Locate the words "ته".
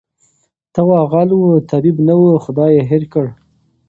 0.73-0.81